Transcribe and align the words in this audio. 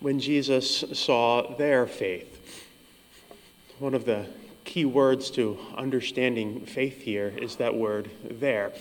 when 0.00 0.20
Jesus 0.20 0.84
saw 0.92 1.56
their 1.56 1.86
faith. 1.86 2.66
One 3.78 3.94
of 3.94 4.04
the 4.04 4.26
key 4.64 4.84
words 4.84 5.30
to 5.32 5.58
understanding 5.76 6.66
faith 6.66 7.02
here 7.02 7.32
is 7.36 7.56
that 7.56 7.74
word 7.74 8.10
there. 8.22 8.72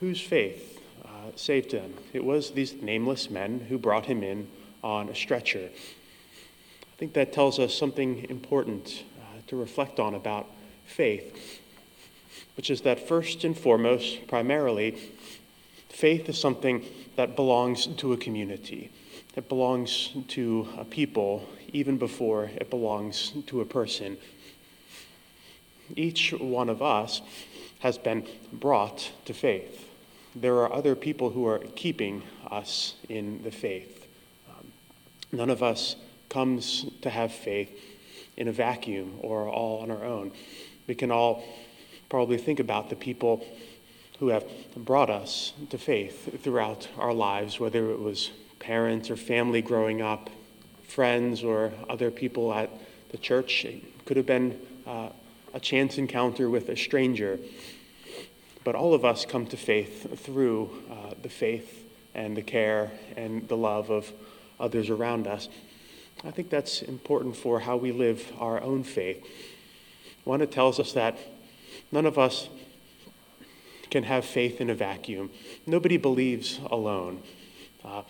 Whose 0.00 0.20
faith 0.20 0.80
uh, 1.04 1.08
saved 1.36 1.72
him? 1.72 1.94
It 2.12 2.24
was 2.24 2.50
these 2.50 2.74
nameless 2.82 3.30
men 3.30 3.66
who 3.68 3.78
brought 3.78 4.06
him 4.06 4.22
in 4.22 4.48
on 4.82 5.08
a 5.08 5.14
stretcher. 5.14 5.68
I 5.72 6.98
think 6.98 7.12
that 7.12 7.32
tells 7.32 7.58
us 7.58 7.74
something 7.74 8.26
important 8.30 9.04
uh, 9.20 9.40
to 9.48 9.56
reflect 9.56 10.00
on 10.00 10.14
about 10.14 10.46
faith, 10.86 11.60
which 12.56 12.70
is 12.70 12.80
that 12.82 13.06
first 13.06 13.44
and 13.44 13.56
foremost, 13.56 14.26
primarily, 14.26 14.96
faith 15.88 16.28
is 16.28 16.38
something 16.38 16.84
that 17.16 17.36
belongs 17.36 17.86
to 17.86 18.12
a 18.12 18.16
community. 18.16 18.90
It 19.36 19.50
belongs 19.50 20.14
to 20.28 20.66
a 20.78 20.84
people 20.84 21.46
even 21.72 21.98
before 21.98 22.44
it 22.44 22.70
belongs 22.70 23.34
to 23.48 23.60
a 23.60 23.66
person. 23.66 24.16
Each 25.94 26.32
one 26.32 26.70
of 26.70 26.80
us 26.80 27.20
has 27.80 27.98
been 27.98 28.26
brought 28.50 29.12
to 29.26 29.34
faith. 29.34 29.88
There 30.34 30.54
are 30.56 30.72
other 30.72 30.94
people 30.94 31.30
who 31.30 31.46
are 31.46 31.58
keeping 31.58 32.22
us 32.50 32.94
in 33.10 33.42
the 33.42 33.50
faith. 33.50 34.06
Um, 34.48 34.72
none 35.32 35.50
of 35.50 35.62
us 35.62 35.96
comes 36.30 36.86
to 37.02 37.10
have 37.10 37.30
faith 37.30 37.70
in 38.38 38.48
a 38.48 38.52
vacuum 38.52 39.18
or 39.20 39.48
all 39.48 39.80
on 39.80 39.90
our 39.90 40.04
own. 40.04 40.32
We 40.86 40.94
can 40.94 41.10
all 41.10 41.44
probably 42.08 42.38
think 42.38 42.58
about 42.58 42.88
the 42.88 42.96
people 42.96 43.46
who 44.18 44.28
have 44.28 44.46
brought 44.74 45.10
us 45.10 45.52
to 45.70 45.76
faith 45.76 46.42
throughout 46.42 46.88
our 46.96 47.12
lives, 47.12 47.60
whether 47.60 47.90
it 47.90 47.98
was 47.98 48.30
parents 48.58 49.10
or 49.10 49.16
family 49.16 49.62
growing 49.62 50.02
up, 50.02 50.30
friends 50.82 51.42
or 51.42 51.72
other 51.88 52.10
people 52.10 52.52
at 52.52 52.70
the 53.10 53.18
church. 53.18 53.64
It 53.64 53.82
could 54.04 54.16
have 54.16 54.26
been 54.26 54.58
uh, 54.86 55.10
a 55.54 55.60
chance 55.60 55.98
encounter 55.98 56.50
with 56.50 56.68
a 56.68 56.76
stranger. 56.76 57.38
But 58.64 58.74
all 58.74 58.94
of 58.94 59.04
us 59.04 59.24
come 59.24 59.46
to 59.46 59.56
faith 59.56 60.20
through 60.20 60.70
uh, 60.90 61.14
the 61.22 61.28
faith 61.28 61.84
and 62.14 62.36
the 62.36 62.42
care 62.42 62.90
and 63.16 63.46
the 63.48 63.56
love 63.56 63.90
of 63.90 64.12
others 64.58 64.90
around 64.90 65.26
us. 65.26 65.48
I 66.24 66.30
think 66.30 66.50
that's 66.50 66.82
important 66.82 67.36
for 67.36 67.60
how 67.60 67.76
we 67.76 67.92
live 67.92 68.32
our 68.40 68.60
own 68.60 68.82
faith. 68.82 69.24
One, 70.24 70.40
it 70.40 70.50
tells 70.50 70.80
us 70.80 70.92
that 70.92 71.16
none 71.92 72.06
of 72.06 72.18
us 72.18 72.48
can 73.90 74.02
have 74.02 74.24
faith 74.24 74.60
in 74.60 74.70
a 74.70 74.74
vacuum. 74.74 75.30
Nobody 75.66 75.96
believes 75.96 76.58
alone. 76.70 77.22
Uh, 77.84 78.02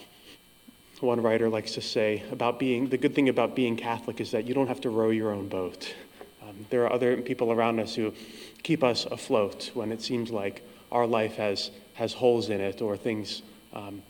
one 1.00 1.20
writer 1.20 1.48
likes 1.48 1.72
to 1.72 1.82
say 1.82 2.22
about 2.32 2.58
being 2.58 2.88
the 2.88 2.96
good 2.96 3.14
thing 3.14 3.28
about 3.28 3.54
being 3.54 3.76
Catholic 3.76 4.20
is 4.20 4.30
that 4.30 4.46
you 4.46 4.54
don't 4.54 4.68
have 4.68 4.80
to 4.82 4.90
row 4.90 5.10
your 5.10 5.30
own 5.30 5.48
boat. 5.48 5.94
Um, 6.42 6.66
there 6.70 6.84
are 6.84 6.92
other 6.92 7.16
people 7.18 7.52
around 7.52 7.80
us 7.80 7.94
who 7.94 8.14
keep 8.62 8.82
us 8.82 9.04
afloat 9.04 9.70
when 9.74 9.92
it 9.92 10.00
seems 10.00 10.30
like 10.30 10.62
our 10.90 11.06
life 11.06 11.36
has, 11.36 11.70
has 11.94 12.14
holes 12.14 12.48
in 12.48 12.60
it 12.60 12.80
or 12.80 12.96
things 12.96 13.42
um, 13.72 14.02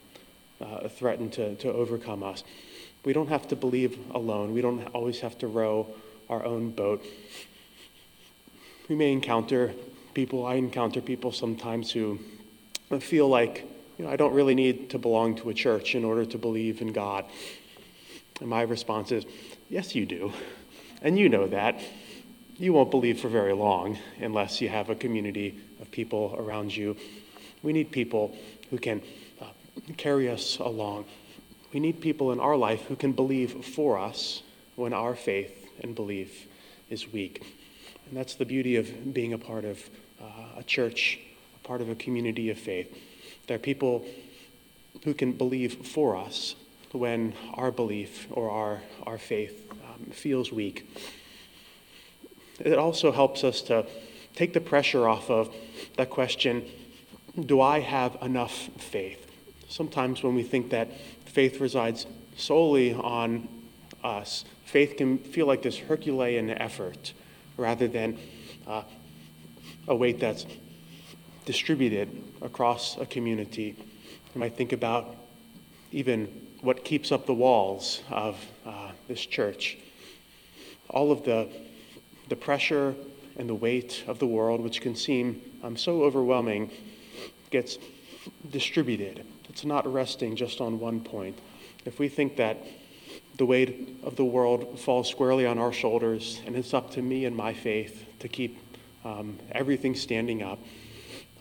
uh, 0.61 0.89
threaten 0.89 1.31
to, 1.31 1.55
to 1.56 1.73
overcome 1.73 2.23
us. 2.23 2.45
We 3.05 3.12
don't 3.12 3.28
have 3.28 3.48
to 3.48 3.56
believe 3.56 3.98
alone. 4.15 4.53
We 4.53 4.61
don't 4.61 4.87
always 4.95 5.21
have 5.21 5.39
to 5.39 5.47
row 5.47 5.89
our 6.28 6.45
own 6.45 6.71
boat. 6.71 7.05
We 8.89 8.97
may 8.97 9.12
encounter 9.12 9.75
people, 10.15 10.47
I 10.47 10.55
encounter 10.55 11.00
people 11.00 11.33
sometimes 11.33 11.93
who 11.93 12.19
feel 13.00 13.28
like, 13.28 13.65
you 13.98 14.05
know, 14.05 14.11
I 14.11 14.16
don't 14.16 14.34
really 14.34 14.55
need 14.55 14.91
to 14.91 14.98
belong 14.98 15.36
to 15.36 15.50
a 15.50 15.55
church 15.55 15.94
in 15.94 16.05
order 16.05 16.25
to 16.27 16.39
believe 16.39 16.83
in 16.83 16.92
God. 16.92 17.25
And 18.41 18.48
my 18.48 18.62
response 18.62 19.12
is, 19.12 19.25
yes, 19.69 19.94
you 19.94 20.05
do. 20.05 20.33
And 21.03 21.19
you 21.19 21.28
know 21.28 21.47
that. 21.48 21.80
You 22.58 22.72
won't 22.72 22.91
believe 22.91 23.20
for 23.20 23.28
very 23.28 23.53
long 23.53 23.98
unless 24.20 24.61
you 24.61 24.69
have 24.69 24.91
a 24.91 24.94
community 24.94 25.59
of 25.81 25.91
people 25.91 26.34
around 26.38 26.75
you. 26.75 26.97
We 27.62 27.72
need 27.72 27.91
people 27.91 28.37
who 28.71 28.78
can 28.78 29.03
uh, 29.41 29.47
carry 29.97 30.31
us 30.31 30.59
along. 30.59 31.06
We 31.72 31.81
need 31.81 32.00
people 32.00 32.32
in 32.32 32.41
our 32.41 32.56
life 32.56 32.82
who 32.82 32.97
can 32.97 33.12
believe 33.12 33.65
for 33.65 33.98
us 33.98 34.42
when 34.76 34.92
our 34.92 35.15
faith 35.15 35.69
and 35.82 35.94
belief 35.94 36.47
is 36.88 37.12
weak. 37.12 37.44
And 38.09 38.16
that's 38.16 38.34
the 38.34 38.44
beauty 38.44 38.76
of 38.76 39.12
being 39.12 39.32
a 39.32 39.38
part 39.38 39.65
of 39.65 39.91
uh, 40.21 40.59
a 40.59 40.62
church, 40.62 41.19
a 41.62 41.66
part 41.66 41.81
of 41.81 41.88
a 41.88 41.94
community 41.94 42.50
of 42.50 42.59
faith. 42.59 42.97
There 43.47 43.57
are 43.57 43.61
people 43.61 44.05
who 45.05 45.15
can 45.15 45.33
believe 45.33 45.87
for 45.87 46.17
us 46.17 46.57
when 46.93 47.34
our 47.55 47.71
belief 47.71 48.27
or 48.31 48.51
our, 48.51 48.81
our 49.05 49.19
faith 49.19 49.71
um, 49.73 50.07
feels 50.11 50.51
weak. 50.51 50.89
It 52.59 52.79
also 52.79 53.12
helps 53.12 53.45
us 53.45 53.61
to 53.62 53.87
take 54.34 54.53
the 54.53 54.61
pressure 54.61 55.09
off 55.09 55.31
of 55.31 55.55
that 55.97 56.11
question 56.11 56.65
do 57.39 57.61
I 57.61 57.81
have 57.81 58.17
enough 58.23 58.71
faith? 58.79 59.31
Sometimes 59.69 60.23
when 60.23 60.34
we 60.34 60.43
think 60.43 60.71
that 60.71 60.91
faith 61.27 61.61
resides 61.61 62.07
solely 62.37 62.95
on 62.95 63.47
us, 64.03 64.47
faith 64.65 64.97
can 64.97 65.19
feel 65.19 65.47
like 65.47 65.61
this 65.61 65.77
Herculean 65.77 66.49
effort 66.49 67.13
rather 67.59 67.89
than 67.89 68.19
uh, 68.67 68.84
a 69.87 69.95
weight 69.95 70.19
that's 70.19 70.47
distributed 71.47 72.23
across 72.43 72.99
a 72.99 73.07
community. 73.07 73.75
You 74.34 74.41
might 74.41 74.55
think 74.55 74.73
about 74.73 75.17
even 75.93 76.27
what 76.61 76.84
keeps 76.84 77.11
up 77.12 77.25
the 77.25 77.34
walls 77.34 78.03
of 78.11 78.37
uh, 78.67 78.91
this 79.09 79.25
church. 79.25 79.79
All 80.91 81.11
of 81.11 81.25
the, 81.25 81.49
the 82.29 82.37
pressure 82.37 82.95
and 83.39 83.49
the 83.49 83.55
weight 83.55 84.05
of 84.07 84.19
the 84.19 84.27
world, 84.27 84.61
which 84.61 84.81
can 84.81 84.95
seem 84.97 85.41
um, 85.62 85.77
so 85.77 86.03
overwhelming, 86.03 86.71
gets 87.51 87.78
distributed. 88.51 89.25
It's 89.49 89.65
not 89.65 89.91
resting 89.91 90.37
just 90.37 90.61
on 90.61 90.81
one 90.81 91.01
point. 91.01 91.39
If 91.84 91.99
we 91.99 92.09
think 92.09 92.37
that 92.37 92.59
the 93.37 93.47
weight 93.47 94.01
of 94.03 94.17
the 94.17 94.25
world 94.25 94.81
falls 94.81 95.09
squarely 95.09 95.47
on 95.47 95.59
our 95.59 95.73
shoulders 95.73 96.41
and 96.47 96.57
it's 96.57 96.75
up 96.75 96.91
to 96.93 97.03
me 97.03 97.27
and 97.27 97.37
my 97.37 97.53
faith 97.53 98.05
to 98.19 98.28
keep 98.28 98.59
um, 99.05 99.39
everything 99.53 99.95
standing 99.95 100.43
up, 100.43 100.59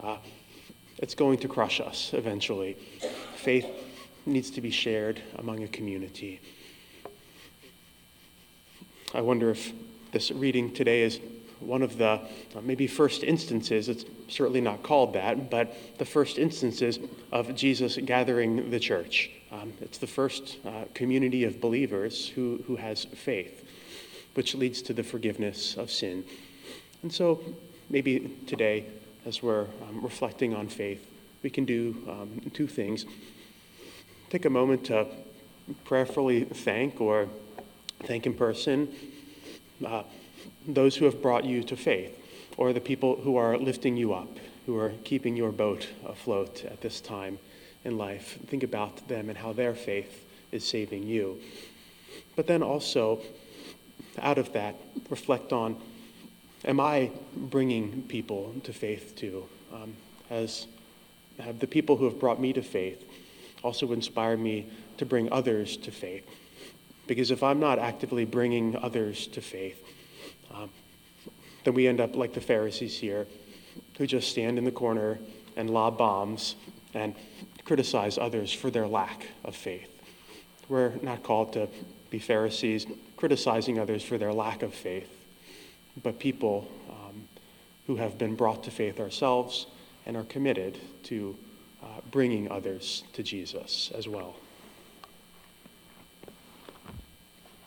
uh, 0.01 0.17
it's 0.97 1.15
going 1.15 1.37
to 1.39 1.47
crush 1.47 1.79
us 1.79 2.11
eventually. 2.13 2.77
Faith 3.35 3.67
needs 4.25 4.49
to 4.51 4.61
be 4.61 4.71
shared 4.71 5.21
among 5.37 5.63
a 5.63 5.67
community. 5.67 6.39
I 9.13 9.21
wonder 9.21 9.49
if 9.51 9.71
this 10.11 10.31
reading 10.31 10.73
today 10.73 11.03
is 11.03 11.19
one 11.59 11.81
of 11.81 11.97
the 11.97 12.05
uh, 12.07 12.19
maybe 12.61 12.87
first 12.87 13.23
instances, 13.23 13.89
it's 13.89 14.05
certainly 14.27 14.61
not 14.61 14.83
called 14.83 15.13
that, 15.13 15.49
but 15.49 15.75
the 15.97 16.05
first 16.05 16.37
instances 16.37 16.99
of 17.31 17.55
Jesus 17.55 17.97
gathering 17.97 18.69
the 18.69 18.79
church. 18.79 19.31
Um, 19.51 19.73
it's 19.81 19.97
the 19.97 20.07
first 20.07 20.57
uh, 20.65 20.85
community 20.93 21.43
of 21.43 21.61
believers 21.61 22.27
who, 22.27 22.63
who 22.67 22.75
has 22.75 23.05
faith, 23.05 23.63
which 24.33 24.55
leads 24.55 24.81
to 24.83 24.93
the 24.93 25.03
forgiveness 25.03 25.77
of 25.77 25.89
sin. 25.89 26.25
And 27.03 27.13
so 27.13 27.41
maybe 27.89 28.37
today, 28.47 28.85
as 29.25 29.41
we're 29.41 29.65
um, 29.87 30.01
reflecting 30.01 30.55
on 30.55 30.67
faith, 30.67 31.05
we 31.41 31.49
can 31.49 31.65
do 31.65 31.95
um, 32.07 32.51
two 32.53 32.67
things. 32.67 33.05
Take 34.29 34.45
a 34.45 34.49
moment 34.49 34.85
to 34.85 35.07
prayerfully 35.83 36.43
thank 36.43 37.01
or 37.01 37.27
thank 38.03 38.25
in 38.25 38.33
person. 38.33 38.87
Uh, 39.85 40.03
those 40.67 40.95
who 40.95 41.05
have 41.05 41.21
brought 41.21 41.43
you 41.43 41.63
to 41.63 41.75
faith, 41.75 42.17
or 42.57 42.71
the 42.71 42.81
people 42.81 43.15
who 43.17 43.35
are 43.35 43.57
lifting 43.57 43.97
you 43.97 44.13
up, 44.13 44.37
who 44.65 44.77
are 44.77 44.93
keeping 45.03 45.35
your 45.35 45.51
boat 45.51 45.87
afloat 46.07 46.63
at 46.65 46.81
this 46.81 47.01
time 47.01 47.39
in 47.83 47.97
life. 47.97 48.37
Think 48.47 48.63
about 48.63 49.07
them 49.07 49.29
and 49.29 49.37
how 49.37 49.53
their 49.53 49.75
faith 49.75 50.25
is 50.51 50.67
saving 50.67 51.03
you. 51.03 51.39
But 52.35 52.47
then 52.47 52.63
also, 52.63 53.21
out 54.19 54.37
of 54.37 54.53
that, 54.53 54.75
reflect 55.09 55.51
on 55.51 55.81
am 56.65 56.79
I 56.79 57.11
bringing 57.35 58.03
people 58.03 58.53
to 58.63 58.73
faith 58.73 59.15
too? 59.15 59.45
Um, 59.73 59.95
as 60.29 60.67
have 61.39 61.59
the 61.59 61.67
people 61.67 61.97
who 61.97 62.05
have 62.05 62.19
brought 62.19 62.39
me 62.39 62.53
to 62.53 62.61
faith 62.61 63.03
also 63.63 63.91
inspired 63.91 64.39
me 64.39 64.67
to 64.97 65.05
bring 65.05 65.31
others 65.31 65.77
to 65.77 65.91
faith? 65.91 66.27
Because 67.07 67.31
if 67.31 67.43
I'm 67.43 67.59
not 67.59 67.77
actively 67.77 68.25
bringing 68.25 68.75
others 68.75 69.27
to 69.27 69.41
faith, 69.41 69.83
um, 70.53 70.69
then 71.63 71.73
we 71.73 71.87
end 71.87 71.99
up 71.99 72.15
like 72.15 72.33
the 72.33 72.41
Pharisees 72.41 72.97
here, 72.97 73.27
who 73.97 74.07
just 74.07 74.29
stand 74.29 74.57
in 74.57 74.63
the 74.63 74.71
corner 74.71 75.19
and 75.55 75.69
lob 75.69 75.97
bombs 75.97 76.55
and 76.93 77.13
criticize 77.63 78.17
others 78.17 78.53
for 78.53 78.69
their 78.69 78.87
lack 78.87 79.27
of 79.43 79.55
faith. 79.55 79.89
We're 80.69 80.93
not 81.01 81.23
called 81.23 81.53
to 81.53 81.67
be 82.09 82.19
Pharisees 82.19 82.85
criticizing 83.17 83.79
others 83.79 84.03
for 84.03 84.17
their 84.17 84.33
lack 84.33 84.61
of 84.61 84.73
faith, 84.73 85.09
but 86.03 86.19
people 86.19 86.69
um, 86.89 87.27
who 87.87 87.95
have 87.95 88.17
been 88.17 88.35
brought 88.35 88.63
to 88.63 88.71
faith 88.71 88.99
ourselves 88.99 89.67
and 90.05 90.15
are 90.15 90.23
committed 90.23 90.77
to 91.03 91.35
uh, 91.83 91.87
bringing 92.11 92.51
others 92.51 93.03
to 93.13 93.23
Jesus 93.23 93.91
as 93.95 94.07
well. 94.07 94.35